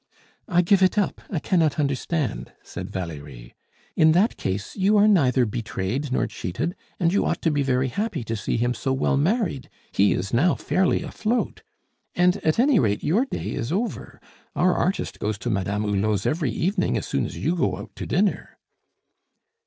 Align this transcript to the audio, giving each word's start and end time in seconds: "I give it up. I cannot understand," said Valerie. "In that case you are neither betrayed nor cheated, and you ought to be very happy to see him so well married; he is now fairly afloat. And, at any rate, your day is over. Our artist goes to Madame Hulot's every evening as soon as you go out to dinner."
"I 0.47 0.63
give 0.63 0.81
it 0.81 0.97
up. 0.97 1.21
I 1.29 1.37
cannot 1.37 1.79
understand," 1.79 2.51
said 2.63 2.89
Valerie. 2.89 3.53
"In 3.95 4.13
that 4.13 4.35
case 4.35 4.75
you 4.75 4.97
are 4.97 5.07
neither 5.07 5.45
betrayed 5.45 6.11
nor 6.11 6.25
cheated, 6.25 6.75
and 6.99 7.13
you 7.13 7.23
ought 7.23 7.39
to 7.43 7.51
be 7.51 7.61
very 7.61 7.89
happy 7.89 8.23
to 8.23 8.35
see 8.35 8.57
him 8.57 8.73
so 8.73 8.93
well 8.93 9.15
married; 9.15 9.69
he 9.91 10.13
is 10.13 10.33
now 10.33 10.55
fairly 10.55 11.03
afloat. 11.03 11.61
And, 12.15 12.37
at 12.37 12.57
any 12.57 12.79
rate, 12.79 13.03
your 13.03 13.25
day 13.25 13.51
is 13.51 13.71
over. 13.71 14.19
Our 14.55 14.73
artist 14.73 15.19
goes 15.19 15.37
to 15.37 15.51
Madame 15.51 15.83
Hulot's 15.83 16.25
every 16.25 16.49
evening 16.49 16.97
as 16.97 17.05
soon 17.05 17.23
as 17.27 17.37
you 17.37 17.55
go 17.55 17.77
out 17.77 17.95
to 17.97 18.07
dinner." 18.07 18.57